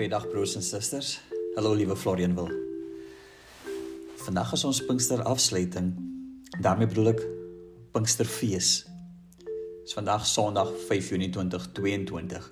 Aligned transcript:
Goeiedag 0.00 0.30
broers 0.32 0.54
en 0.56 0.62
susters. 0.64 1.08
Hallo 1.54 1.74
liewe 1.76 1.92
Florian 1.92 2.32
wil. 2.32 2.46
Vandag 4.16 4.54
is 4.56 4.62
ons 4.64 4.78
Pinkster 4.88 5.20
afsluiting. 5.28 5.90
daarmee 6.64 6.88
bedoel 6.88 7.10
ek 7.10 7.18
Pinksterfees. 7.92 8.70
Dit 9.44 9.90
is 9.90 9.92
vandag 9.92 10.24
Sondag 10.24 10.70
5 10.86 11.10
Junie 11.12 11.28
2022. 11.28 12.46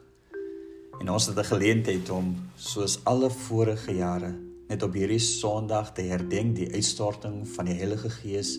En 1.00 1.08
ons 1.08 1.26
het 1.26 1.38
'n 1.40 1.48
geleentheid 1.48 2.10
om 2.10 2.36
soos 2.56 3.00
alle 3.04 3.30
vorige 3.30 3.94
jare 3.96 4.34
net 4.68 4.82
op 4.82 4.92
hierdie 4.92 5.18
Sondag 5.18 5.94
te 5.94 6.02
herdenk 6.02 6.54
die 6.56 6.72
uitstorting 6.74 7.48
van 7.48 7.64
die 7.64 7.78
Heilige 7.80 8.10
Gees 8.10 8.58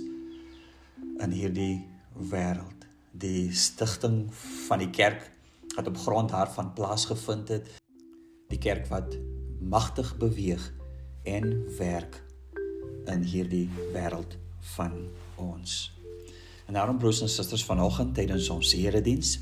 in 1.19 1.31
hierdie 1.31 1.85
wêreld. 2.17 2.89
Die 3.11 3.53
stigting 3.53 4.33
van 4.65 4.79
die 4.79 4.89
kerk 4.89 5.31
wat 5.75 5.87
op 5.87 5.97
grond 5.97 6.29
daarvan 6.29 6.73
plaasgevind 6.73 7.47
het 7.49 7.69
die 8.49 8.57
kerk 8.57 8.87
wat 8.89 9.13
magtig 9.61 10.09
beweeg 10.17 10.63
en 11.29 11.51
werk 11.77 12.17
in 13.09 13.21
hierdie 13.21 13.67
wêreld 13.93 14.37
van 14.75 14.95
ons. 15.37 15.91
En 16.65 16.73
daarom 16.77 16.97
broers 16.97 17.21
en 17.21 17.29
susters 17.29 17.65
vanoggend 17.65 18.15
tydens 18.17 18.49
ons 18.53 18.73
erediens 18.73 19.37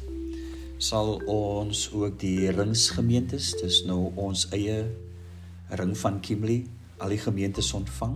sal 0.78 1.16
ons 1.26 1.88
ook 1.96 2.20
die 2.22 2.52
ringsgemeentes, 2.54 3.56
dis 3.58 3.80
nou 3.90 4.12
ons 4.20 4.46
eie 4.54 4.84
ring 5.80 5.96
van 5.98 6.20
Kimberley, 6.22 6.68
al 7.02 7.16
die 7.16 7.22
gemeentes 7.22 7.72
ontvang. 7.74 8.14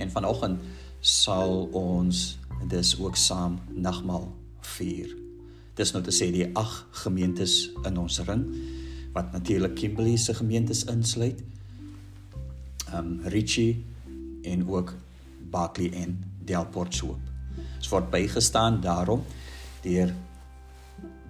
En 0.00 0.10
vanoggend 0.10 0.64
sal 1.00 1.68
ons 1.76 2.24
dis 2.68 2.90
ook 2.98 3.16
saam 3.16 3.60
nagmaal 3.70 4.26
vier. 4.74 5.14
Dis 5.78 5.94
nou 5.94 6.02
te 6.04 6.12
sê 6.14 6.32
die 6.34 6.48
ag 6.58 6.72
gemeentes 7.04 7.68
in 7.86 8.00
ons 8.02 8.18
ring 8.26 8.48
wat 9.12 9.32
natuurlik 9.32 9.74
Kimberley 9.74 10.16
se 10.16 10.34
gemeentes 10.34 10.84
insluit. 10.84 11.42
Um 12.94 13.20
Richie 13.22 13.84
en 14.42 14.68
ook 14.68 14.94
Barkley 15.50 15.92
en 15.92 16.24
Delport 16.44 16.94
Swoop. 16.94 17.20
Dit 17.78 17.88
word 17.88 18.10
bygestaan 18.10 18.80
daarom 18.80 19.22
deur 19.82 20.14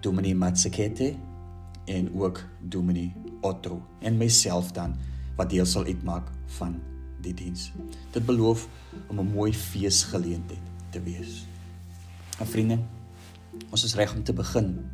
Dominee 0.01 0.34
Matsekete 0.34 1.14
en 1.84 2.11
ook 2.14 2.45
Dominee 2.61 3.12
Otto 3.41 3.83
en 3.98 4.17
myself 4.17 4.73
dan 4.73 4.97
wat 5.36 5.51
deel 5.51 5.67
sal 5.67 5.84
uitmaak 5.84 6.28
van 6.47 6.81
die 7.20 7.34
diens. 7.34 7.73
Dit 8.11 8.27
beloof 8.27 8.69
om 9.06 9.20
'n 9.20 9.33
mooi 9.33 9.53
feesgeleentheid 9.53 10.64
te 10.91 11.03
wees. 11.03 11.47
En 12.39 12.47
vriende, 12.47 12.78
ons 13.70 13.84
is 13.84 13.95
reg 13.95 14.14
om 14.14 14.23
te 14.23 14.33
begin 14.33 14.91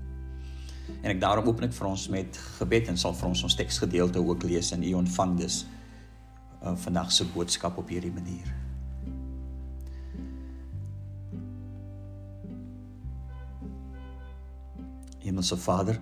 En 1.03 1.11
ek 1.11 1.20
daarom 1.23 1.48
open 1.48 1.69
ek 1.69 1.75
vir 1.77 1.89
ons 1.89 2.09
met 2.12 2.39
gebed 2.59 2.91
en 2.92 2.98
sal 3.01 3.15
vir 3.17 3.29
ons 3.31 3.42
ons 3.48 3.59
teksgedeelte 3.59 4.23
ook 4.23 4.47
lees 4.47 4.73
en 4.75 4.84
u 4.87 4.92
ontvang 5.01 5.37
dus 5.41 5.65
uh, 6.62 6.75
vandag 6.87 7.12
se 7.12 7.27
boodskap 7.34 7.79
op 7.79 7.91
hierdie 7.91 8.12
manier. 8.15 8.53
Hemelse 15.27 15.57
Vader, 15.59 15.98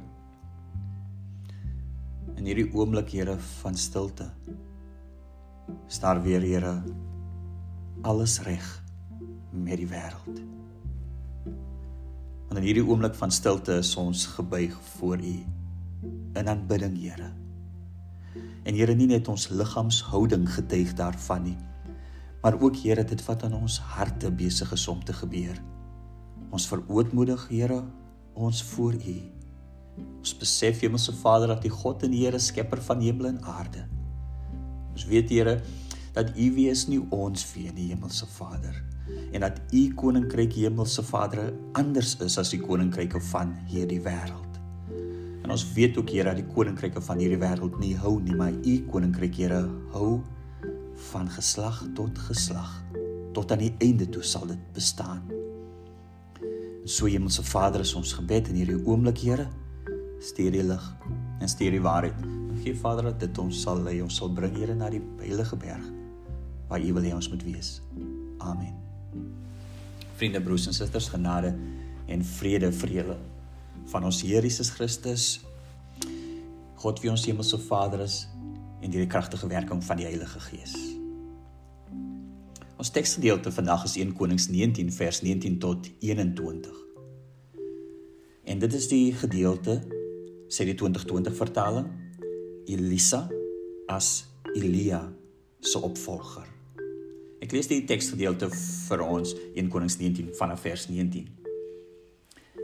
in 2.36 2.50
hierdie 2.50 2.68
oomblik 2.76 3.14
Here 3.16 3.38
van 3.62 3.76
stilte 3.80 4.28
staar 5.88 6.20
weer 6.22 6.44
Here 6.44 6.74
alles 8.04 8.40
reg 8.44 8.66
met 9.50 9.80
die 9.80 9.88
wêreld. 9.88 10.42
Want 12.54 12.62
in 12.62 12.70
hierdie 12.70 12.86
oomblik 12.86 13.16
van 13.18 13.32
stilte 13.34 13.80
is 13.82 13.88
ons 13.98 14.28
gebuig 14.30 14.74
voor 14.92 15.18
U 15.18 15.32
in 16.38 16.50
aanbidding, 16.52 16.92
Here. 17.02 17.32
En 18.62 18.78
Here, 18.78 18.94
nie 18.94 19.08
net 19.10 19.26
ons 19.26 19.48
liggaamshouding 19.50 20.44
getuig 20.54 20.92
daarvan 20.94 21.42
nie, 21.48 21.56
maar 22.44 22.54
ook 22.60 22.78
Here, 22.78 23.02
dit 23.02 23.26
wat 23.26 23.42
aan 23.42 23.58
ons 23.58 23.80
harte 23.96 24.30
besig 24.30 24.70
is 24.78 24.86
om 24.86 25.02
te 25.02 25.18
gebeur. 25.24 25.58
Ons 26.54 26.68
verootmoedig, 26.70 27.48
Here, 27.50 27.82
ons 28.38 28.62
voor 28.70 29.02
U. 29.02 29.18
Ons 30.20 30.38
besef, 30.38 30.86
Hemelse 30.86 31.18
Vader, 31.26 31.56
dat 31.56 31.66
U 31.66 31.74
God 31.74 32.06
en 32.06 32.14
Here 32.14 32.38
skepper 32.38 32.86
van 32.86 33.02
hemel 33.02 33.32
en 33.34 33.42
aarde. 33.42 33.88
Ons 34.94 35.10
weet, 35.10 35.34
Here, 35.34 35.58
dat 36.14 36.36
U 36.38 36.50
wees 36.54 36.86
nie 36.86 37.02
ons 37.10 37.50
vee 37.50 37.74
nie, 37.74 37.90
Hemelse 37.90 38.30
Vader 38.38 38.93
en 39.32 39.40
dat 39.40 39.60
u 39.72 39.94
koninkryk 39.94 40.52
hemelse 40.52 41.02
Vader 41.02 41.52
anders 41.72 42.16
is 42.24 42.38
as 42.38 42.52
die 42.54 42.60
koninkryke 42.60 43.20
van 43.32 43.52
hierdie 43.68 44.00
wêreld. 44.04 44.60
En 45.44 45.52
ons 45.52 45.64
weet 45.74 45.98
ook 46.00 46.10
Here 46.10 46.30
dat 46.30 46.40
die 46.40 46.54
koninkryke 46.54 47.02
van 47.04 47.20
hierdie 47.20 47.40
wêreld 47.40 47.76
nie 47.78 47.92
hou 48.00 48.16
nie, 48.22 48.36
maar 48.36 48.52
u 48.52 48.76
koninkryk 48.88 49.36
Here 49.36 49.64
hou 49.92 50.22
van 51.10 51.28
geslag 51.30 51.82
tot 51.94 52.18
geslag. 52.28 52.70
Tot 53.34 53.52
aan 53.52 53.64
die 53.64 53.74
einde 53.84 54.08
toe 54.08 54.22
sal 54.22 54.46
dit 54.48 54.62
bestaan. 54.72 55.24
En 56.84 56.88
so 56.88 57.10
hemelse 57.10 57.42
Vader 57.44 57.84
is 57.84 57.94
ons 57.98 58.14
gebed 58.16 58.48
in 58.48 58.60
hierdie 58.62 58.80
oomblik 58.84 59.20
Here, 59.26 59.48
stuur 60.24 60.54
die 60.54 60.64
lig 60.64 60.86
en 61.40 61.50
stuur 61.50 61.76
die 61.76 61.82
waarheid. 61.84 62.24
Gee 62.62 62.76
Vader 62.78 63.10
dat 63.10 63.20
dit 63.26 63.42
ons 63.42 63.60
sal 63.66 63.82
lei, 63.84 63.98
ons 64.04 64.16
sal 64.16 64.32
bring 64.32 64.56
Here 64.56 64.78
na 64.78 64.88
die 64.94 65.02
heilige 65.20 65.60
berg 65.60 65.92
waar 66.68 66.80
u 66.80 66.92
wil 66.96 67.04
hê 67.04 67.12
ons 67.14 67.28
moet 67.28 67.44
wees. 67.44 67.76
Amen. 68.38 68.83
Vriende, 70.14 70.40
broers 70.40 70.66
en 70.66 70.74
susters, 70.76 71.08
genade 71.10 71.54
en 72.06 72.24
vrede 72.24 72.70
vir 72.72 72.92
julle 73.00 73.16
van 73.90 74.04
ons 74.06 74.22
Here 74.22 74.46
Jesus 74.46 74.70
Christus. 74.70 75.24
God 76.80 77.00
wie 77.02 77.10
ons 77.10 77.24
hemelse 77.26 77.58
Vader 77.66 78.04
is 78.04 78.22
en 78.80 78.92
deur 78.92 79.02
die 79.02 79.10
kragtige 79.10 79.48
werking 79.50 79.82
van 79.84 80.00
die 80.00 80.06
Heilige 80.06 80.40
Gees. 80.46 80.76
Ons 82.76 82.92
teksgedeelte 82.94 83.52
vandag 83.54 83.86
is 83.88 83.96
1 83.96 84.14
Konings 84.18 84.48
19 84.52 84.92
vers 84.92 85.22
19 85.24 85.58
tot 85.58 85.90
21. 86.04 86.80
En 88.44 88.58
dit 88.60 88.74
is 88.76 88.88
die 88.90 89.06
gedeelte 89.16 89.80
sê 90.52 90.66
die 90.68 90.76
2020 90.78 91.38
vertaling 91.38 91.88
Elisa 92.70 93.24
as 93.90 94.26
Elia 94.54 95.06
se 95.64 95.80
opvolger. 95.80 96.53
Ek 97.44 97.52
lees 97.52 97.66
die 97.68 97.82
teksgedeelte 97.84 98.46
vir 98.48 99.02
ons 99.04 99.34
1 99.52 99.66
Konings 99.68 99.98
19 100.00 100.30
vanaf 100.38 100.62
vers 100.64 100.86
19. 100.88 101.26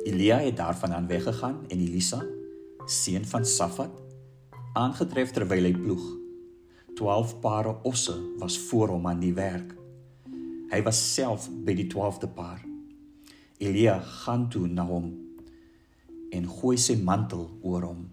Elia 0.09 0.39
het 0.41 0.57
daarvandaan 0.57 1.09
weggegaan 1.11 1.59
en 1.69 1.83
Elisa, 1.85 2.23
seun 2.89 3.27
van 3.29 3.45
Safat, 3.45 3.93
aangetref 4.81 5.35
terwyl 5.37 5.69
hy 5.69 5.75
ploeg. 5.77 6.07
12 6.97 7.37
pare 7.45 7.77
osse 7.85 8.17
was 8.41 8.57
voor 8.71 8.95
hom 8.95 9.11
aan 9.11 9.21
die 9.21 9.35
werk. 9.37 9.77
Hy 10.73 10.81
was 10.89 11.03
self 11.13 11.51
by 11.53 11.77
die 11.77 11.89
12de 11.93 12.33
paar. 12.33 12.65
Elia 13.61 14.01
gaan 14.25 14.49
toe 14.49 14.65
na 14.65 14.89
hom 14.89 15.13
en 16.33 16.49
gooi 16.49 16.79
sy 16.81 16.97
mantel 16.97 17.51
oor 17.61 17.91
hom. 17.91 18.07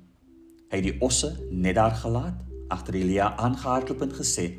Hy 0.67 0.81
het 0.81 0.89
die 0.91 0.99
osse 0.99 1.31
net 1.47 1.79
daar 1.79 1.95
gelaat, 1.95 2.43
agter 2.67 2.99
Elia 2.99 3.37
aangehardloop 3.39 4.09
en 4.09 4.17
gesê: 4.19 4.51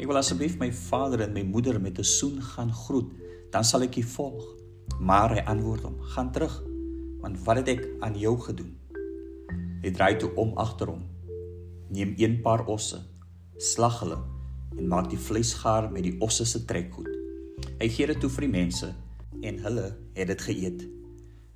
Ek 0.00 0.08
wil 0.08 0.16
asseblief 0.16 0.54
my 0.56 0.70
vader 0.72 1.26
en 1.26 1.34
my 1.36 1.42
moeder 1.44 1.76
met 1.76 1.98
'n 1.98 2.08
soen 2.08 2.40
gaan 2.40 2.72
groet, 2.72 3.10
dan 3.52 3.64
sal 3.64 3.82
ek 3.82 3.96
u 3.96 4.02
volg. 4.02 4.44
Maar 4.98 5.34
hy 5.34 5.42
antwoord 5.44 5.82
hom: 5.82 6.00
"Gaan 6.00 6.32
terug, 6.32 6.62
want 7.20 7.44
wat 7.44 7.56
het 7.56 7.68
ek 7.68 7.88
aan 8.00 8.16
jou 8.16 8.38
gedoen?" 8.40 8.72
Hy 9.82 9.90
draai 9.90 10.16
toe 10.16 10.34
om 10.36 10.56
agter 10.56 10.86
hom. 10.86 11.04
Neem 11.88 12.14
een 12.16 12.40
paar 12.40 12.66
osse, 12.66 12.98
slag 13.56 14.00
hulle 14.00 14.18
en 14.78 14.88
maak 14.88 15.10
die 15.10 15.18
vleis 15.18 15.52
gaar 15.54 15.92
met 15.92 16.02
die 16.02 16.16
osse 16.20 16.44
se 16.44 16.64
trekgoed. 16.64 17.08
Hy 17.80 17.88
gee 17.88 18.06
dit 18.06 18.20
toe 18.20 18.30
vir 18.30 18.40
die 18.40 18.56
mense 18.58 18.94
en 19.42 19.58
hulle 19.58 19.96
het 20.14 20.26
dit 20.26 20.40
geëet. 20.40 20.88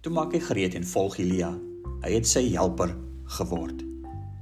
Toe 0.00 0.12
maak 0.12 0.32
hy 0.32 0.40
gereed 0.40 0.74
en 0.74 0.84
volg 0.84 1.19
Elia. 1.19 1.58
Hy 2.02 2.12
het 2.12 2.26
sy 2.26 2.52
helper 2.52 2.96
geword. 3.24 3.84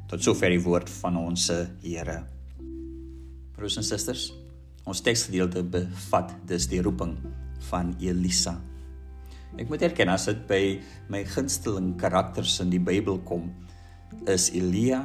Tot 0.08 0.22
sover 0.22 0.50
die 0.50 0.62
woord 0.62 0.90
van 0.90 1.16
ons 1.16 1.50
Here. 1.82 2.41
Broers 3.62 3.76
en 3.78 3.84
susters, 3.86 4.22
ons 4.90 4.98
teksgedeelte 5.06 5.60
bevat 5.62 6.32
dus 6.50 6.64
die 6.66 6.80
roeping 6.82 7.12
van 7.68 7.92
Elisa. 8.02 8.56
Ek 9.54 9.70
moet 9.70 9.84
erken 9.86 10.10
as 10.10 10.24
dit 10.26 10.40
by 10.48 10.58
my 11.14 11.20
gunsteling 11.30 11.92
karakters 12.00 12.56
in 12.64 12.72
die 12.72 12.80
Bybel 12.82 13.20
kom, 13.22 13.52
is 14.26 14.48
Elia 14.50 15.04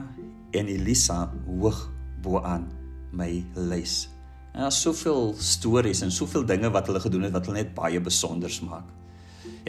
en 0.57 0.73
Elisa 0.73 1.19
hoog 1.45 1.83
bo-aan 2.25 2.65
my 3.13 3.29
lys. 3.69 4.07
En 4.55 4.65
daar's 4.65 4.81
soveel 4.81 5.35
stories 5.37 6.01
en 6.01 6.17
soveel 6.17 6.49
dinge 6.49 6.73
wat 6.73 6.89
hulle 6.89 7.05
gedoen 7.05 7.29
het 7.29 7.37
wat 7.37 7.45
hulle 7.45 7.61
net 7.61 7.77
baie 7.77 8.01
besonders 8.01 8.57
maak. 8.65 8.89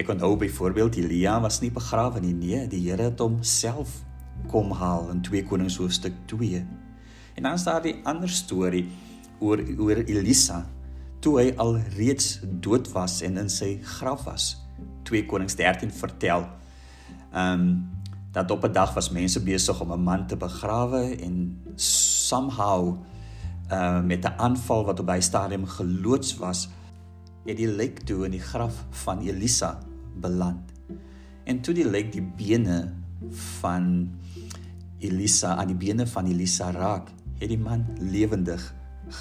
Ek 0.01 0.09
onthou 0.17 0.33
byvoorbeeld 0.41 1.03
Elia 1.05 1.37
was 1.45 1.61
nie 1.61 1.75
begrawe 1.77 2.25
nie, 2.25 2.33
nee, 2.33 2.65
die 2.73 2.87
Here 2.89 3.13
het 3.13 3.21
hom 3.21 3.43
self 3.45 3.99
kom 4.49 4.73
haal 4.81 5.11
in 5.13 5.21
2 5.29 5.45
Konings 5.45 5.77
hoofstuk 5.77 6.17
2 6.33 6.65
En 7.39 7.45
dan 7.45 7.53
is 7.53 7.63
daar 7.63 7.83
die 7.83 8.01
ander 8.03 8.29
storie 8.29 8.89
oor 9.39 9.61
oor 9.79 10.01
Elisa 10.11 10.65
toe 11.23 11.37
hy 11.39 11.51
al 11.63 11.77
reeds 11.95 12.41
dood 12.43 12.89
was 12.91 13.21
en 13.23 13.39
in 13.39 13.51
sy 13.51 13.77
graf 13.99 14.25
was. 14.27 14.57
2 15.07 15.23
Konings 15.31 15.55
13 15.55 15.93
vertel. 15.95 16.49
Ehm 17.31 17.63
um, 17.63 17.71
dat 18.35 18.51
op 18.51 18.65
'n 18.67 18.73
dag 18.73 18.95
was 18.95 19.11
mense 19.11 19.43
besig 19.43 19.81
om 19.81 19.93
'n 19.93 20.03
man 20.03 20.27
te 20.27 20.37
begrawe 20.37 21.17
en 21.17 21.63
somehow 22.29 22.99
uh 23.71 24.03
met 24.03 24.25
'n 24.25 24.35
aanval 24.37 24.85
wat 24.85 25.01
op 25.01 25.07
by 25.07 25.21
stadium 25.21 25.67
geloods 25.67 26.37
was, 26.37 26.69
het 27.45 27.57
die 27.57 27.71
lijk 27.71 27.99
toe 27.99 28.25
in 28.25 28.31
die 28.31 28.47
graf 28.51 28.85
van 28.91 29.21
Elisa 29.21 29.79
beland. 30.21 30.73
En 31.45 31.61
toe 31.61 31.75
die 31.75 31.91
lijk 31.91 32.13
die 32.13 32.33
bene 32.37 32.95
van 33.61 34.11
Elisa 34.99 35.55
aan 35.55 35.67
die 35.67 35.77
bene 35.77 36.07
van 36.07 36.27
Elisa 36.27 36.71
raak, 36.71 37.09
het 37.39 37.49
die 37.49 37.59
man 37.59 37.87
lewendig 37.99 38.63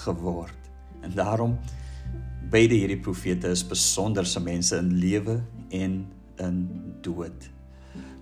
geword. 0.03 0.71
En 1.01 1.13
daarom 1.15 1.57
beide 2.51 2.75
hierdie 2.75 2.99
profete 2.99 3.51
is 3.53 3.65
besonderse 3.67 4.39
mense 4.41 4.77
in 4.77 4.93
lewe 4.97 5.41
en 5.69 5.99
in 6.41 6.57
dood. 7.01 7.49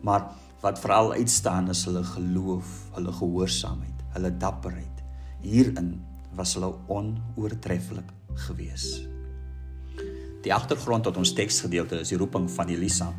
Maar 0.02 0.28
wat 0.62 0.80
veral 0.80 1.14
uitstaan 1.14 1.70
is 1.70 1.86
hulle 1.86 2.04
geloof, 2.04 2.70
hulle 2.96 3.12
gehoorsaamheid, 3.12 4.06
hulle 4.16 4.32
dapperheid. 4.38 5.04
Hierin 5.42 6.00
was 6.36 6.56
hulle 6.58 6.74
onoortreffelik 6.88 8.10
geweest. 8.48 9.06
Die 10.46 10.54
agtergrond 10.54 11.06
tot 11.08 11.18
ons 11.18 11.34
teksgedeelte 11.34 12.04
is 12.04 12.12
die 12.14 12.20
roeping 12.22 12.50
van 12.52 12.70
Elisa. 12.70 13.10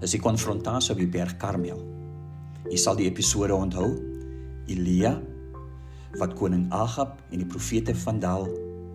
Is 0.00 0.12
die 0.16 0.20
konfrontasie 0.20 0.92
op 0.94 1.00
die 1.00 1.08
berg 1.08 1.36
Karmel. 1.40 1.80
Jy 2.68 2.80
sal 2.80 2.98
die 2.98 3.08
episode 3.08 3.56
onthou. 3.56 3.88
Elia 4.70 5.14
wat 6.18 6.34
koning 6.34 6.66
Agab 6.74 7.20
en 7.30 7.42
die 7.42 7.46
profete 7.46 7.94
van 7.94 8.18
Baal 8.20 8.48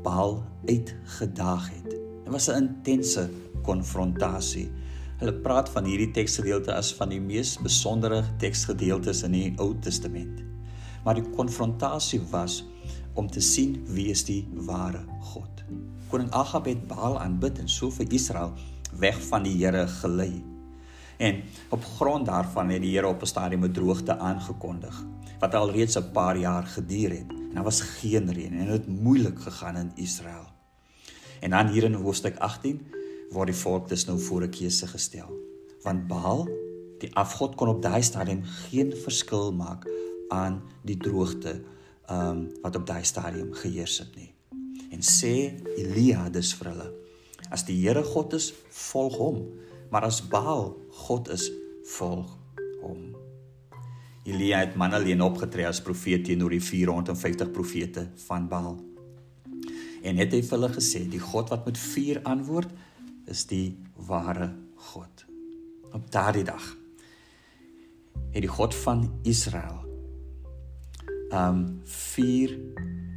Baal 0.06 0.44
uitgedaag 0.70 1.70
het. 1.70 1.90
Dit 1.90 2.32
was 2.34 2.48
'n 2.50 2.62
intense 2.62 3.30
konfrontasie. 3.64 4.72
Hulle 5.18 5.34
praat 5.34 5.70
van 5.70 5.86
hierdie 5.86 6.12
teksgedeelte 6.12 6.74
as 6.74 6.94
van 6.94 7.10
die 7.10 7.22
mees 7.22 7.58
besondere 7.58 8.24
teksgedeeltes 8.38 9.24
in 9.24 9.32
die 9.32 9.54
Ou 9.58 9.76
Testament. 9.80 10.44
Maar 11.04 11.16
die 11.16 11.30
konfrontasie 11.30 12.22
was 12.32 12.66
om 13.14 13.30
te 13.32 13.40
sien 13.40 13.84
wie 13.88 14.10
is 14.12 14.24
die 14.24 14.48
ware 14.54 15.06
God. 15.20 15.64
Koning 16.10 16.32
Agab 16.32 16.66
het 16.66 16.88
Baal 16.88 17.20
aanbid 17.20 17.60
en 17.60 17.70
so 17.70 17.90
vir 17.90 18.12
Israel 18.14 18.54
weg 19.00 19.18
van 19.28 19.44
die 19.44 19.56
Here 19.66 19.88
gelei. 19.88 20.55
En 21.18 21.44
op 21.70 21.84
grond 21.84 22.26
daarvan 22.26 22.70
het 22.70 22.82
die 22.82 22.96
Here 22.96 23.08
op 23.08 23.22
'n 23.22 23.26
stadium 23.26 23.64
'n 23.64 23.72
droogte 23.72 24.18
aangekondig 24.18 25.06
wat 25.40 25.56
al 25.56 25.72
reeds 25.72 25.98
'n 25.98 26.12
paar 26.12 26.38
jaar 26.38 26.66
geduur 26.66 27.10
het. 27.10 27.30
En 27.30 27.54
daar 27.54 27.64
was 27.64 27.82
geen 27.82 28.34
reën 28.34 28.54
en 28.54 28.66
dit 28.66 28.72
het 28.72 28.88
moeilik 28.88 29.40
gegaan 29.40 29.76
in 29.78 29.92
Israel. 29.96 30.48
En 31.40 31.50
dan 31.50 31.68
hier 31.68 31.84
in 31.84 31.94
hoofstuk 31.94 32.38
18 32.38 32.82
word 33.30 33.48
die 33.48 33.56
volk 33.56 33.88
dus 33.88 34.06
nou 34.06 34.20
voor 34.20 34.42
'n 34.44 34.50
keuse 34.50 34.88
gestel. 34.88 35.30
Want 35.82 36.08
Baal, 36.08 36.50
die 36.98 37.16
afgod 37.16 37.56
kon 37.56 37.68
op 37.68 37.82
daai 37.82 38.02
stadium 38.02 38.44
geen 38.44 38.94
verskil 39.04 39.54
maak 39.54 39.90
aan 40.28 40.64
die 40.82 40.98
droogte 40.98 41.62
um, 42.12 42.52
wat 42.62 42.76
op 42.76 42.88
daai 42.88 43.04
stadium 43.04 43.54
geheers 43.54 43.98
het 43.98 44.16
nie. 44.16 44.34
En 44.90 45.02
sê 45.02 45.54
Elia 45.76 46.30
dus 46.30 46.54
vir 46.54 46.70
hulle: 46.72 46.94
As 47.50 47.66
die 47.66 47.88
Here 47.88 48.04
God 48.04 48.34
is, 48.34 48.54
volg 48.70 49.18
hom, 49.18 49.42
maar 49.92 50.08
as 50.08 50.22
Baal 50.28 50.74
God 51.06 51.30
is, 51.30 51.50
volg 51.98 52.32
hom. 52.82 53.14
Elia 54.26 54.64
het 54.64 54.76
man 54.76 54.94
alleen 54.98 55.22
opgetree 55.22 55.68
as 55.68 55.84
profeet 55.86 56.26
teenoor 56.26 56.56
die 56.56 56.64
450 56.64 57.52
profete 57.54 58.08
van 58.26 58.48
Baal. 58.50 58.80
En 60.06 60.18
het 60.22 60.34
hy 60.34 60.42
vir 60.42 60.58
hulle 60.58 60.74
gesê: 60.74 61.06
"Die 61.10 61.22
God 61.22 61.50
wat 61.54 61.66
met 61.66 61.78
vuur 61.78 62.22
antwoord, 62.24 62.74
is 63.26 63.46
die 63.50 63.78
ware 64.08 64.54
God. 64.92 65.26
Op 65.94 66.12
daardie 66.12 66.44
dag 66.46 66.76
het 68.36 68.44
die 68.44 68.52
God 68.52 68.76
van 68.76 69.06
Israel 69.24 69.82
um 71.36 71.82
vuur 71.90 72.58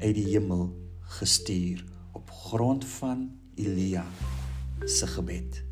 uit 0.00 0.14
die 0.14 0.26
hemel 0.30 0.70
gestuur 1.18 1.84
op 2.12 2.30
grond 2.30 2.84
van 2.98 3.28
Elia 3.54 4.06
se 4.84 5.06
gebed. 5.06 5.67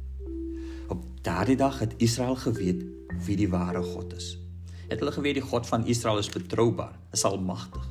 Daardie 1.27 1.57
dag 1.59 1.79
het 1.83 1.95
Israel 1.99 2.37
geweet 2.39 2.85
wie 3.27 3.35
die 3.35 3.49
ware 3.51 3.81
God 3.83 4.13
is. 4.15 4.37
Het 4.87 5.01
hulle 5.03 5.11
geweet 5.11 5.41
die 5.41 5.43
God 5.43 5.67
van 5.67 5.87
Israel 5.91 6.21
is 6.23 6.29
betroubaar, 6.31 6.95
is 7.11 7.25
almagtig. 7.27 7.83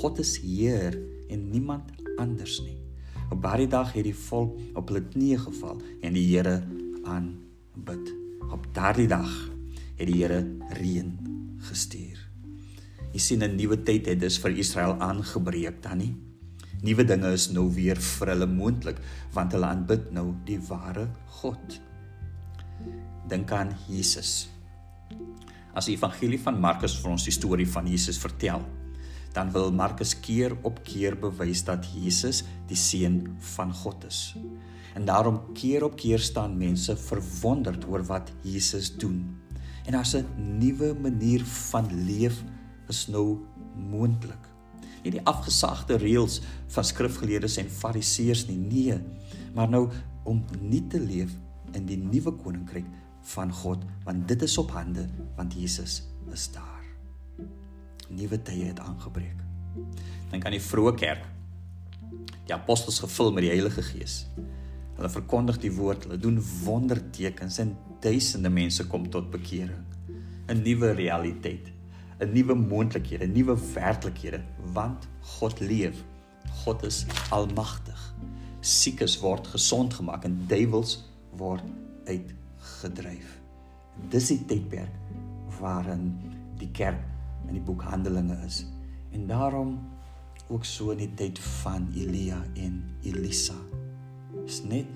God 0.00 0.18
is 0.18 0.32
Heer 0.42 0.98
en 1.30 1.44
niemand 1.52 1.92
anders 2.18 2.58
nie. 2.64 2.74
Op 3.30 3.38
daardie 3.42 3.70
dag 3.70 3.94
het 3.94 4.08
die 4.08 4.16
volk 4.18 4.58
op 4.74 4.90
hulle 4.90 5.04
knieë 5.06 5.38
geval 5.44 5.78
en 6.02 6.18
die 6.18 6.26
Here 6.26 6.56
aanbid. 7.06 8.10
Op 8.50 8.66
daardie 8.74 9.06
dag 9.14 9.30
het 9.94 10.10
die 10.10 10.18
Here 10.24 10.42
reën 10.82 11.14
gestuur. 11.70 12.18
Jy 13.14 13.22
sien 13.22 13.46
'n 13.46 13.54
nuwe 13.54 13.78
tyd 13.82 14.10
het 14.10 14.20
dus 14.20 14.42
vir 14.42 14.58
Israel 14.58 14.98
aangebreek 14.98 15.82
dan 15.82 15.98
nie. 15.98 16.14
Nuwe 16.82 17.04
dinge 17.04 17.32
is 17.32 17.50
nou 17.50 17.70
weer 17.70 17.96
vir 17.96 18.28
hulle 18.28 18.46
moontlik 18.46 18.98
want 19.32 19.52
hulle 19.52 19.66
aanbid 19.66 20.10
nou 20.10 20.34
die 20.44 20.58
ware 20.58 21.08
God. 21.26 21.86
Dink 23.28 23.52
aan 23.52 23.74
Jesus. 23.88 24.48
As 25.76 25.88
die 25.90 25.96
evangelie 25.98 26.38
van 26.40 26.60
Markus 26.60 26.94
vir 27.00 27.12
ons 27.12 27.26
die 27.26 27.34
storie 27.34 27.66
van 27.68 27.88
Jesus 27.90 28.18
vertel, 28.22 28.62
dan 29.36 29.50
wil 29.52 29.72
Markus 29.74 30.14
keer 30.24 30.54
op 30.64 30.78
keer 30.86 31.18
bewys 31.20 31.60
dat 31.66 31.84
Jesus 31.92 32.42
die 32.70 32.78
seun 32.80 33.36
van 33.54 33.74
God 33.82 34.06
is. 34.08 34.20
En 34.96 35.04
daarom 35.04 35.42
keer 35.52 35.84
op 35.84 35.98
keer 36.00 36.22
staan 36.24 36.56
mense 36.56 36.96
verwonderd 36.96 37.84
oor 37.84 38.06
wat 38.08 38.32
Jesus 38.42 38.94
doen. 38.96 39.36
En 39.84 39.92
daar's 39.92 40.16
'n 40.16 40.26
nuwe 40.58 40.94
manier 40.94 41.44
van 41.44 41.86
leef 42.06 42.42
is 42.88 43.06
nou 43.08 43.38
moontlik. 43.90 44.48
Nie 45.02 45.10
die 45.10 45.26
afgesagte 45.26 45.96
reëls 45.96 46.40
van 46.66 46.84
skrifgeleerdes 46.84 47.56
en 47.56 47.70
fariseërs 47.70 48.46
nie, 48.46 48.58
nee, 48.58 48.98
maar 49.54 49.68
nou 49.68 49.90
om 50.24 50.44
nie 50.60 50.86
te 50.86 51.00
leef 51.00 51.30
in 51.72 51.86
die 51.86 51.98
nuwe 51.98 52.32
koninkryk 52.32 52.86
van 53.34 53.52
God, 53.52 53.84
want 54.04 54.28
dit 54.28 54.42
is 54.42 54.58
op 54.58 54.70
hande, 54.70 55.08
want 55.36 55.54
Jesus 55.54 56.02
is 56.32 56.50
daar 56.52 56.76
nuwe 58.08 58.38
tye 58.42 58.68
het 58.70 58.80
aangebreek. 58.80 59.40
Dink 60.30 60.44
aan 60.46 60.54
die 60.54 60.62
vroeë 60.62 60.94
kerk. 60.98 61.24
Die 62.46 62.54
apostels 62.54 63.00
gevul 63.02 63.32
met 63.34 63.46
die 63.46 63.50
Heilige 63.50 63.82
Gees. 63.82 64.20
Hulle 64.96 65.10
verkondig 65.12 65.58
die 65.60 65.72
woord, 65.74 66.06
hulle 66.06 66.18
doen 66.20 66.38
wondertekens 66.62 67.58
en 67.64 67.74
duisende 68.04 68.50
mense 68.52 68.86
kom 68.86 69.08
tot 69.10 69.30
bekering. 69.32 69.82
'n 70.46 70.62
Nuwe 70.62 70.92
realiteit, 70.94 71.72
'n 72.20 72.32
nuwe 72.32 72.54
moontlikhede, 72.54 73.26
'n 73.26 73.32
nuwe 73.32 73.56
werklikhede, 73.74 74.40
want 74.72 75.08
God 75.20 75.60
leef. 75.60 76.04
God 76.64 76.84
is 76.84 77.04
almagtig. 77.30 78.14
Siekes 78.60 79.18
word 79.20 79.46
gesond 79.46 79.94
gemaak 79.94 80.24
en 80.24 80.44
duiwels 80.46 81.02
word 81.36 81.64
uitgedryf. 82.06 83.36
Dis 84.12 84.30
die 84.32 84.40
tydperk 84.48 84.92
waarin 85.60 86.10
die 86.60 86.70
kerk 86.76 87.00
in 87.48 87.56
die 87.56 87.64
boek 87.64 87.84
Handelinge 87.86 88.36
is. 88.46 88.64
En 89.14 89.26
daarom 89.26 89.78
ook 90.48 90.64
so 90.64 90.92
in 90.94 91.02
die 91.04 91.12
tyd 91.18 91.38
van 91.62 91.88
Elia 91.96 92.38
en 92.54 92.82
Elisa. 93.02 93.56
Is 94.46 94.62
net 94.68 94.86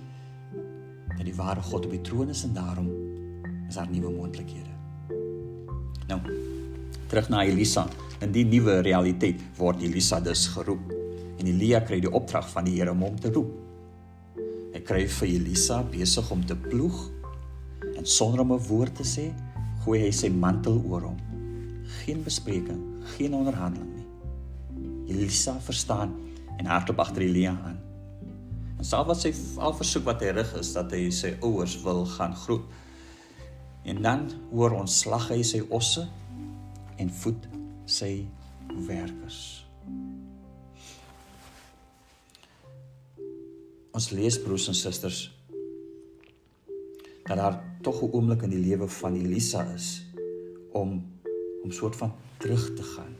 dat 1.17 1.25
die 1.27 1.35
ware 1.35 1.63
God 1.63 1.89
op 1.89 1.95
die 1.95 2.03
troon 2.07 2.31
is 2.33 2.45
en 2.47 2.55
daarom 2.55 2.91
is 3.69 3.79
daar 3.79 3.91
nuwe 3.91 4.13
moontlikhede. 4.15 4.71
Nou, 6.11 6.21
terug 7.11 7.29
na 7.29 7.45
Elisa. 7.45 7.87
In 8.21 8.33
die 8.35 8.45
nuwe 8.45 8.81
realiteit 8.85 9.43
word 9.59 9.83
Elisa 9.83 10.21
dus 10.21 10.47
geroep 10.55 10.93
en 11.41 11.49
Elia 11.49 11.81
kry 11.81 12.01
die 12.03 12.13
opdrag 12.13 12.51
van 12.53 12.67
die 12.69 12.77
Here 12.79 12.93
om 12.93 13.03
hom 13.07 13.19
te 13.21 13.33
roep. 13.33 13.70
Hy 14.81 14.85
kry 14.89 15.03
vir 15.13 15.29
Elisa 15.29 15.83
besig 15.85 16.31
om 16.33 16.41
te 16.49 16.55
ploeg 16.57 17.03
en 17.99 18.07
sonder 18.09 18.41
om 18.41 18.55
'n 18.57 18.65
woord 18.65 18.95
te 18.97 19.05
sê, 19.05 19.29
gooi 19.85 19.99
hy 20.01 20.11
sy 20.11 20.31
mantel 20.33 20.81
oor 20.89 21.03
hom 21.05 21.19
geen 22.01 22.23
bespreking, 22.25 22.81
geen 23.05 23.35
onderhandeling 23.35 23.93
nie. 23.93 24.07
Elisa 25.13 25.61
verstaan 25.61 26.15
en 26.57 26.67
hardop 26.67 26.99
agter 26.99 27.27
Elia 27.27 27.53
aan. 27.53 27.77
En 28.79 28.85
selfs 28.85 29.09
wat 29.11 29.21
sy 29.21 29.35
al 29.61 29.77
versoek 29.77 30.09
wat 30.09 30.25
hy 30.25 30.33
rig 30.33 30.55
is 30.57 30.73
dat 30.73 30.97
hy 30.97 31.11
sy 31.13 31.35
ouers 31.45 31.77
wil 31.85 32.07
gaan 32.17 32.33
groet. 32.47 32.65
En 33.85 34.01
dan 34.03 34.31
hoor 34.49 34.79
ons 34.81 34.99
slag 35.05 35.29
hy 35.29 35.43
sy 35.43 35.61
osse 35.69 36.09
en 36.97 37.13
voed 37.21 37.49
sy 37.85 38.25
werkers. 38.89 39.67
Ons 44.01 44.15
lees 44.17 44.37
broers 44.41 44.65
en 44.71 44.77
susters 44.79 45.19
dat 47.27 47.37
daar 47.37 47.57
tog 47.85 47.99
'n 48.03 48.13
oomblik 48.17 48.43
in 48.47 48.53
die 48.55 48.63
lewe 48.69 48.87
van 48.89 49.15
Elisa 49.15 49.61
is 49.75 49.89
om 50.73 51.05
om 51.65 51.71
soort 51.71 51.97
van 51.97 52.13
terug 52.39 52.65
te 52.77 52.83
gaan. 52.83 53.15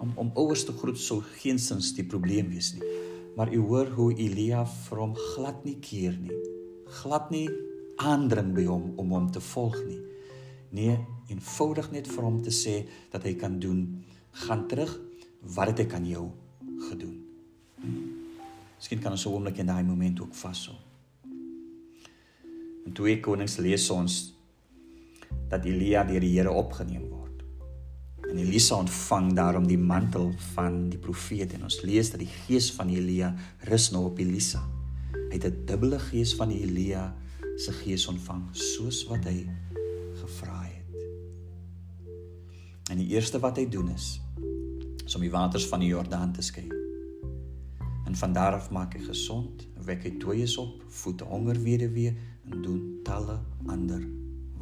Om 0.00 0.12
om 0.14 0.30
ouers 0.34 0.64
te 0.64 0.72
groet 0.72 0.98
sou 0.98 1.20
geensins 1.20 1.92
die 1.94 2.06
probleem 2.12 2.48
wees 2.48 2.72
nie. 2.72 2.88
Maar 3.36 3.52
u 3.52 3.58
hoor 3.58 3.86
hoe 3.86 4.14
Elia 4.14 4.64
vir 4.66 4.98
hom 4.98 5.14
glad 5.14 5.64
nie 5.64 5.76
keer 5.80 6.16
nie. 6.20 6.40
Glad 6.86 7.30
nie 7.30 7.50
aandring 7.96 8.54
by 8.54 8.64
hom 8.64 8.92
om 8.96 9.10
hom 9.10 9.30
te 9.30 9.40
volg 9.40 9.76
nie. 9.84 10.00
Nee, 10.70 10.98
eenvoudig 11.28 11.90
net 11.90 12.08
vir 12.08 12.24
hom 12.24 12.42
te 12.42 12.50
sê 12.50 12.88
dat 13.10 13.22
hy 13.22 13.34
kan 13.34 13.58
doen, 13.58 14.04
gaan 14.30 14.68
terug, 14.68 15.00
wat 15.40 15.66
het 15.66 15.78
ek 15.80 15.92
aan 15.92 16.06
jou 16.06 16.30
gedoen? 16.88 17.25
Miskien 18.76 19.00
kan 19.00 19.12
ons 19.12 19.26
'n 19.26 19.32
oomblik 19.32 19.58
in 19.58 19.66
daai 19.66 19.82
oomblik 19.82 20.20
ook 20.20 20.34
vashou. 20.34 20.76
In 22.86 22.92
2 22.92 23.20
Konings 23.20 23.56
lees 23.56 23.90
ons 23.90 24.34
dat 25.48 25.64
Elia 25.64 26.04
deur 26.04 26.20
die 26.20 26.38
Here 26.38 26.52
opgeneem 26.52 27.08
word. 27.08 27.42
En 28.30 28.38
Elisa 28.38 28.76
ontvang 28.76 29.32
daarom 29.34 29.66
die 29.66 29.78
mantel 29.78 30.32
van 30.54 30.88
die 30.90 30.98
profeet 30.98 31.52
en 31.52 31.62
ons 31.62 31.82
lees 31.82 32.10
dat 32.10 32.20
die 32.20 32.30
gees 32.46 32.72
van 32.72 32.88
Elia 32.88 33.34
rus 33.70 33.90
nou 33.90 34.04
op 34.04 34.18
Elisa. 34.18 34.62
Hy 35.12 35.32
het 35.38 35.44
'n 35.44 35.66
dubbele 35.66 35.98
gees 35.98 36.34
van 36.34 36.50
Elia 36.50 37.14
se 37.56 37.72
gees 37.72 38.06
ontvang 38.06 38.48
soos 38.52 39.04
wat 39.08 39.24
hy 39.24 39.48
gevra 40.20 40.62
het. 40.62 40.96
En 42.90 42.96
die 42.96 43.08
eerste 43.08 43.38
wat 43.38 43.56
hy 43.56 43.68
doen 43.68 43.88
is, 43.88 44.20
is 45.06 45.14
om 45.14 45.20
die 45.20 45.30
waters 45.30 45.66
van 45.66 45.80
die 45.80 45.88
Jordaan 45.88 46.32
te 46.32 46.42
skei. 46.42 46.85
En 48.06 48.16
van 48.16 48.32
daar 48.32 48.54
af 48.54 48.70
maak 48.70 48.94
hy 48.94 49.02
gesond, 49.02 49.66
wek 49.86 50.04
hy 50.06 50.12
dooies 50.22 50.54
op, 50.62 50.82
voed 51.02 51.24
honger 51.26 51.58
weduwee 51.62 52.12
en 52.46 52.62
doen 52.62 52.82
talle 53.04 53.40
ander 53.66 54.04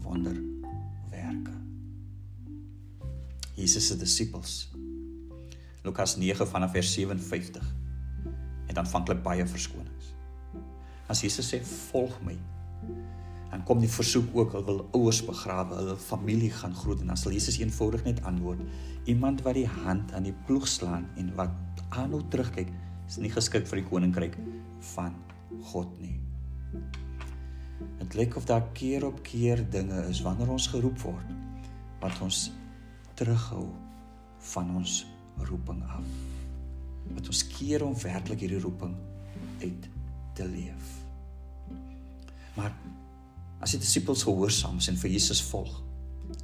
wonderwerke. 0.00 1.52
Jesus 3.54 3.86
se 3.86 3.98
disippels. 4.00 4.54
Lukas 5.84 6.16
9 6.16 6.48
vanaf 6.48 6.72
vers 6.72 6.92
57. 6.92 7.74
En 8.66 8.74
dan 8.74 8.88
vank 8.88 9.12
hulle 9.12 9.20
baie 9.20 9.44
verskonings. 9.46 10.14
As 11.12 11.20
Jesus 11.20 11.52
sê 11.52 11.60
volg 11.90 12.16
my, 12.24 12.38
dan 13.52 13.62
kom 13.68 13.78
die 13.78 13.92
versoek 13.92 14.32
ook 14.32 14.56
hulle 14.56 14.66
wil 14.66 14.80
ouers 14.96 15.20
begrawe, 15.22 15.76
hulle 15.76 15.98
familie 16.00 16.48
gaan 16.50 16.72
groet 16.74 17.04
en 17.04 17.12
as 17.12 17.26
Jesus 17.28 17.60
eenvoudig 17.60 18.02
net 18.08 18.24
antwoord, 18.24 18.64
iemand 19.04 19.44
wat 19.44 19.60
die 19.60 19.68
hand 19.68 20.16
aan 20.16 20.24
die 20.26 20.34
ploeg 20.48 20.64
slaan 20.68 21.04
en 21.20 21.28
wat 21.36 21.84
aanhou 21.92 22.24
terugkyk, 22.32 22.72
is 23.14 23.20
nie 23.22 23.30
geskik 23.30 23.68
vir 23.70 23.78
die 23.78 23.86
koninkryk 23.86 24.36
van 24.90 25.14
God 25.70 25.90
nie. 26.02 26.16
Dit 28.00 28.16
lyk 28.18 28.34
of 28.40 28.48
daar 28.50 28.64
keer 28.74 29.06
op 29.06 29.20
keer 29.22 29.62
dinge 29.70 30.00
is 30.10 30.24
wanneer 30.24 30.50
ons 30.50 30.66
geroep 30.72 30.98
word 31.06 31.28
wat 32.02 32.18
ons 32.26 32.48
terughou 33.14 33.68
van 34.50 34.72
ons 34.80 34.96
roeping 35.46 35.78
af. 35.86 36.08
Wat 37.14 37.30
ons 37.30 37.44
keer 37.52 37.84
om 37.86 37.94
werklik 38.02 38.42
hierdie 38.42 38.60
roeping 38.64 38.96
uit 39.62 39.86
te 40.34 40.48
leef. 40.50 40.90
Maar 42.58 42.74
as 43.62 43.76
die 43.76 43.82
disippels 43.84 44.26
gehoorsaam 44.26 44.82
is 44.82 44.90
en 44.90 44.98
vir 44.98 45.14
Jesus 45.14 45.44
volg, 45.52 45.78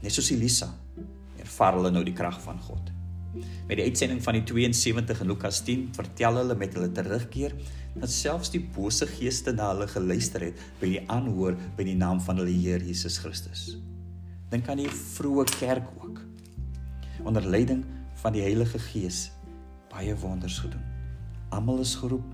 net 0.05 0.15
soos 0.15 0.31
Elisa, 0.31 0.71
ervaar 1.43 1.81
hulle 1.81 1.91
nou 1.91 2.07
die 2.07 2.15
krag 2.15 2.39
van 2.47 2.63
God. 2.63 2.95
Met 3.33 3.79
die 3.79 3.87
uitsending 3.87 4.23
van 4.23 4.39
die 4.39 4.43
72 4.43 5.21
in 5.23 5.31
Lukas 5.31 5.61
10 5.67 5.89
vertel 5.95 6.41
hulle 6.41 6.57
met 6.59 6.75
hulle 6.75 6.91
terugkeer 6.93 7.55
dat 7.95 8.11
selfs 8.11 8.51
die 8.51 8.63
bose 8.75 9.07
geeste 9.07 9.55
na 9.55 9.71
hulle 9.73 9.87
geluister 9.91 10.43
het 10.49 10.59
by 10.81 10.91
die 10.95 11.03
aanhoor 11.11 11.59
by 11.79 11.87
die 11.87 11.97
naam 11.99 12.21
van 12.27 12.43
hulle 12.43 12.55
Here 12.55 12.83
Jesus 12.83 13.19
Christus. 13.23 13.77
Dink 14.51 14.69
aan 14.69 14.83
die 14.83 14.91
vroeë 14.91 15.47
kerk 15.59 15.87
ook. 16.03 16.19
Onder 17.27 17.47
leiding 17.47 17.85
van 18.23 18.35
die 18.35 18.43
Heilige 18.43 18.81
Gees 18.91 19.29
baie 19.91 20.15
wonders 20.19 20.59
gedoen. 20.63 20.83
Almal 21.55 21.83
is 21.85 21.95
geroep 21.99 22.27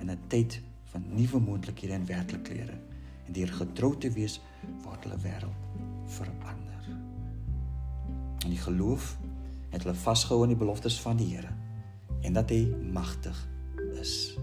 in 0.00 0.10
'n 0.10 0.20
tyd 0.28 0.60
van 0.92 1.04
nuwe 1.08 1.40
moontlikhede 1.40 1.92
en 1.92 2.06
werklikhede 2.06 2.76
en 3.26 3.32
deur 3.32 3.52
getrou 3.52 3.96
te 3.98 4.10
wees 4.10 4.40
word 4.84 5.04
hulle 5.04 5.18
wêreld 5.24 5.58
verander. 6.06 6.82
En 8.44 8.50
die 8.50 8.58
geloof 8.58 9.16
het 9.76 9.84
hulle 9.84 9.98
vasgehou 10.00 10.42
aan 10.42 10.54
die 10.54 10.58
beloftes 10.58 10.96
van 11.04 11.18
die 11.20 11.34
Here 11.34 11.52
en 12.24 12.34
dat 12.36 12.50
hy 12.50 12.62
magtig 12.92 13.36
is. 14.00 14.34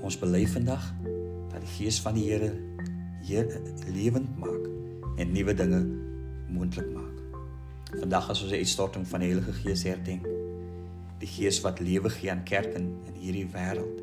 Ons 0.00 0.16
bely 0.20 0.44
vandag 0.48 0.84
dat 1.50 1.58
die 1.64 1.72
gees 1.74 1.98
van 2.00 2.14
die 2.16 2.28
Here 2.30 2.52
hier 3.26 3.50
lewend 3.90 4.30
maak 4.40 5.18
en 5.20 5.34
nuwe 5.34 5.54
dinge 5.54 5.80
moontlik 6.50 6.86
maak. 6.94 7.16
Vandag 7.98 8.30
as 8.30 8.42
ons 8.42 8.52
'n 8.52 8.62
uitstorting 8.62 9.08
van 9.08 9.20
die 9.20 9.32
Heilige 9.32 9.52
Gees 9.52 9.82
herdenk, 9.82 10.24
die 11.18 11.28
gees 11.28 11.60
wat 11.60 11.80
lewe 11.80 12.10
gee 12.10 12.30
aan 12.30 12.44
kerk 12.44 12.74
in, 12.74 12.94
in 13.06 13.14
hierdie 13.14 13.48
wêreld, 13.50 13.98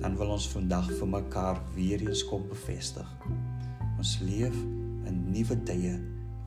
dan 0.00 0.16
wil 0.16 0.32
ons 0.32 0.48
vandag 0.48 0.90
vir 0.98 1.08
mekaar 1.08 1.60
weer 1.74 2.00
eens 2.00 2.24
kom 2.24 2.48
bevestig. 2.48 3.06
Ons 3.98 4.18
leef 4.20 4.54
in 5.04 5.30
nuwe 5.30 5.62
tye 5.62 6.00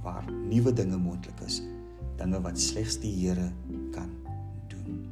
waar 0.03 0.25
nuwe 0.31 0.73
dinge 0.73 0.97
moontlik 0.97 1.39
is 1.45 1.61
dinge 2.23 2.41
wat 2.43 2.59
slegs 2.59 2.99
die 3.03 3.11
Here 3.19 3.51
kan 3.93 4.11
doen. 4.71 5.03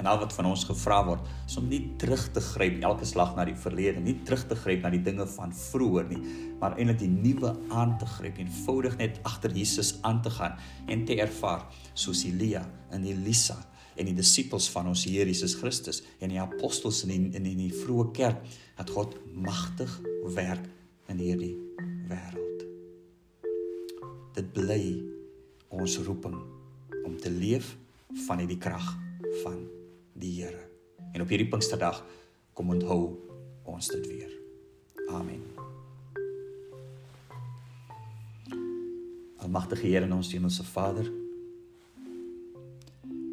En 0.00 0.08
al 0.10 0.18
wat 0.18 0.32
van 0.36 0.48
ons 0.50 0.64
gevra 0.66 1.02
word, 1.06 1.28
is 1.46 1.56
om 1.60 1.68
nie 1.70 1.82
terug 2.00 2.26
te 2.34 2.42
gryp 2.42 2.80
elke 2.84 3.06
slag 3.08 3.34
na 3.36 3.44
die 3.48 3.56
verlede, 3.58 4.02
nie 4.02 4.16
terug 4.26 4.46
te 4.50 4.56
gryp 4.58 4.82
na 4.82 4.90
die 4.92 5.02
dinge 5.04 5.26
van 5.36 5.54
vroeër 5.54 6.08
nie, 6.10 6.22
maar 6.60 6.76
eintlik 6.78 7.02
die 7.04 7.12
nuwe 7.12 7.54
aan 7.74 7.94
te 8.00 8.08
gryp, 8.16 8.40
eenvoudig 8.42 8.98
net 9.00 9.20
agter 9.28 9.54
Jesus 9.54 9.94
aan 10.02 10.22
te 10.24 10.32
gaan 10.34 10.58
en 10.90 11.06
te 11.06 11.18
ervaar 11.22 11.68
soos 11.92 12.24
Elia 12.28 12.64
en 12.94 13.06
Elisa 13.06 13.60
en 13.94 14.08
die 14.08 14.16
disippels 14.16 14.66
van 14.74 14.88
ons 14.90 15.04
Here 15.06 15.28
Jesus 15.30 15.54
Christus 15.60 16.02
en 16.18 16.32
die 16.32 16.40
apostels 16.42 17.04
in 17.06 17.12
die, 17.14 17.20
in 17.38 17.46
die, 17.46 17.54
die 17.58 17.70
vroeë 17.84 18.10
kerk 18.16 18.42
dat 18.78 18.90
God 18.90 19.14
magtig 19.34 19.92
werk 20.34 20.66
in 21.12 21.20
hierdie 21.22 21.54
wêreld. 22.10 22.66
Dit 24.34 24.50
bly 24.56 24.82
ons 25.74 25.98
roeping 26.02 26.38
om 27.04 27.16
te 27.20 27.30
leef 27.30 27.76
van 28.26 28.46
die 28.46 28.58
krag 28.58 28.94
van 29.42 29.64
die 30.14 30.42
Here. 30.42 30.68
En 31.12 31.22
op 31.22 31.28
hierdie 31.28 31.48
Pinksterdag 31.48 32.04
kom 32.54 32.70
onthou 32.70 33.16
ons 33.62 33.88
dit 33.88 34.06
weer. 34.06 34.30
Amen. 35.10 35.42
Almagtige 39.44 39.86
Here 39.86 40.08
ons 40.14 40.32
Hemelse 40.32 40.64
Vader, 40.64 41.10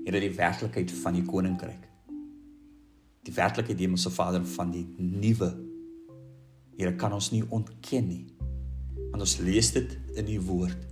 Here 0.02 0.20
die 0.20 0.34
werklikheid 0.36 0.92
van 0.92 1.14
die 1.14 1.26
koninkryk. 1.26 1.84
Die 3.22 3.34
werklikheid 3.34 3.78
die 3.78 3.86
Hemelse 3.86 4.10
Vader 4.10 4.46
van 4.58 4.72
die 4.74 4.88
nuwe 4.98 5.54
Here 6.78 6.96
kan 6.98 7.14
ons 7.14 7.30
nie 7.30 7.44
ontken 7.54 8.08
nie. 8.08 8.24
Want 9.12 9.22
ons 9.22 9.38
lees 9.44 9.70
dit 9.76 9.92
in 10.18 10.26
die 10.26 10.40
woord. 10.42 10.88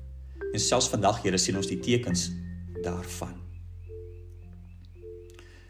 En 0.54 0.62
selfs 0.62 0.90
vandag 0.92 1.24
Here 1.24 1.40
sien 1.42 1.58
ons 1.58 1.70
die 1.70 1.80
tekens 1.82 2.30
daarvan. 2.84 3.36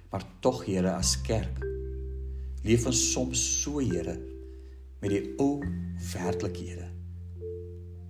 Maar 0.09 0.23
tog 0.39 0.65
Here 0.65 0.91
as 0.97 1.15
kerk 1.21 1.65
leef 2.63 2.85
ons 2.85 3.11
soms 3.11 3.41
so 3.61 3.79
Here 3.79 4.17
met 4.99 5.13
die 5.13 5.35
ou 5.39 5.59
werklikhede 6.13 6.89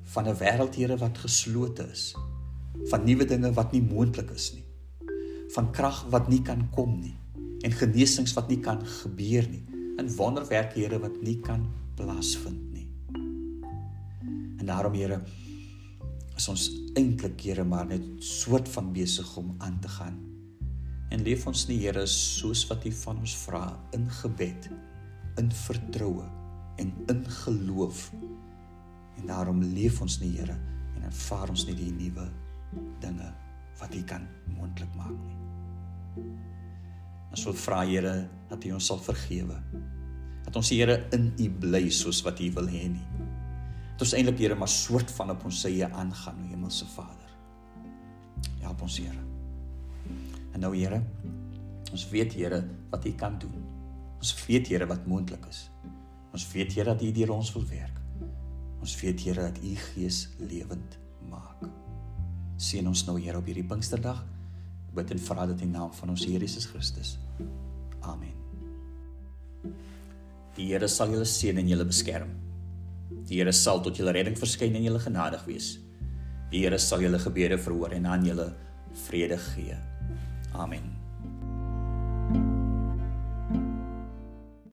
van 0.10 0.27
'n 0.27 0.38
wêreld 0.39 0.75
Here 0.75 0.98
wat 0.98 1.18
geslote 1.18 1.86
is, 1.91 2.15
van 2.89 3.06
nuwe 3.06 3.25
dinge 3.25 3.53
wat 3.53 3.72
nie 3.72 3.82
moontlik 3.82 4.32
is 4.32 4.53
nie, 4.53 4.65
van 5.53 5.72
krag 5.72 6.06
wat 6.10 6.29
nie 6.29 6.41
kan 6.41 6.70
kom 6.70 7.00
nie 7.00 7.15
en 7.62 7.72
genesings 7.72 8.34
wat 8.34 8.48
nie 8.48 8.60
kan 8.60 8.86
gebeur 8.86 9.48
nie, 9.50 9.65
en 9.98 10.15
wonderwerke 10.15 10.79
Here 10.79 11.00
wat 11.00 11.22
nie 11.22 11.39
kan 11.39 11.68
plaasvind 11.96 12.74
nie. 12.74 12.88
En 14.58 14.65
daarom 14.65 14.94
Here 14.94 15.22
is 16.39 16.48
ons 16.51 16.65
eintlik 17.00 17.41
Here 17.43 17.65
maar 17.67 17.88
net 17.89 18.05
soort 18.24 18.69
van 18.72 18.91
besig 18.96 19.29
om 19.38 19.51
aan 19.60 19.79
te 19.84 19.91
gaan. 19.91 20.17
En 21.12 21.24
leef 21.25 21.46
ons 21.50 21.65
nie 21.67 21.79
Here 21.81 22.05
soos 22.08 22.65
wat 22.69 22.86
U 22.88 22.91
van 23.03 23.19
ons 23.19 23.36
vra 23.43 23.63
in 23.98 24.08
gebed, 24.22 24.69
in 25.41 25.51
vertroue 25.65 26.27
en 26.79 26.93
in 27.12 27.24
geloof. 27.43 28.10
En 29.19 29.27
daarom 29.27 29.62
leef 29.75 30.00
ons 30.05 30.19
nie 30.24 30.36
Here 30.38 30.55
en 30.96 31.08
ervaar 31.10 31.51
ons 31.51 31.65
nie 31.67 31.77
die 31.77 31.91
nuwe 31.96 32.29
dinge 33.03 33.31
wat 33.79 33.96
U 33.96 34.03
kan 34.08 34.27
moontlik 34.55 34.91
maak 35.00 35.15
nie. 35.15 36.27
Ons 37.29 37.46
wil 37.50 37.58
vra 37.65 37.84
Here 37.88 38.15
dat 38.50 38.63
U 38.65 38.75
ons 38.77 38.91
sal 38.93 39.01
vergewe. 39.03 39.60
Dat 40.48 40.55
ons 40.62 40.72
Here 40.72 41.01
in 41.15 41.34
U 41.36 41.50
bly 41.65 41.89
soos 41.93 42.24
wat 42.27 42.39
U 42.39 42.53
wil 42.60 42.72
hê 42.72 42.88
nie 42.96 43.28
dat 44.00 44.08
ons 44.08 44.15
eintlik 44.15 44.38
Here 44.39 44.56
maar 44.56 44.72
soort 44.72 45.10
van 45.12 45.34
op 45.34 45.41
ons 45.50 45.65
eie 45.68 45.84
aangaan, 45.84 46.38
o 46.39 46.48
Hemelse 46.48 46.86
Vader. 46.88 47.34
Help 48.62 48.86
ons 48.88 48.96
Here. 49.01 49.25
En 50.56 50.63
nou 50.63 50.72
Here, 50.72 51.01
ons 51.91 52.06
weet 52.13 52.38
Here 52.39 52.62
wat 52.94 53.06
U 53.06 53.12
kan 53.20 53.36
doen. 53.44 53.60
Ons 54.24 54.32
weet 54.46 54.72
Here 54.72 54.88
wat 54.88 55.03
moontlik 55.03 55.44
is. 55.51 55.65
Ons 56.32 56.48
weet 56.53 56.72
Here 56.77 56.94
dat 56.94 57.03
U 57.03 57.12
deur 57.12 57.36
ons 57.36 57.51
wil 57.58 57.68
werk. 57.74 58.00
Ons 58.79 58.96
weet 59.03 59.20
Here 59.27 59.50
dat 59.50 59.60
U 59.60 59.75
Gees 59.89 60.29
lewend 60.39 60.96
maak. 61.27 61.68
Seën 62.56 62.88
ons 62.88 63.03
nou 63.12 63.20
Here 63.20 63.36
op 63.36 63.51
hierdie 63.51 63.68
Pinksterdag. 63.68 64.24
Bid 64.96 65.12
en 65.12 65.27
vra 65.27 65.44
dit 65.51 65.68
in 65.68 65.75
naam 65.75 65.91
van 66.00 66.15
ons 66.15 66.24
Here 66.24 66.39
Jesus 66.39 66.72
Christus. 66.72 67.18
Amen. 68.00 68.32
Die 70.56 70.72
Here 70.72 70.88
sal 70.88 71.12
julle 71.12 71.27
seën 71.27 71.60
en 71.60 71.68
julle 71.68 71.91
beskerm. 71.91 72.39
Die 73.29 73.38
Here 73.38 73.53
sal 73.53 73.83
tot 73.86 74.00
julle 74.00 74.13
redding 74.15 74.38
verskyn 74.38 74.75
en 74.75 74.86
julle 74.86 75.01
genadig 75.03 75.45
wees. 75.45 75.75
Die 76.50 76.63
Here 76.65 76.79
sal 76.81 77.05
julle 77.05 77.21
gebede 77.21 77.59
verhoor 77.62 77.93
en 77.93 78.09
aan 78.09 78.25
julle 78.25 78.50
vrede 79.07 79.38
gee. 79.51 79.77
Amen. 80.57 80.99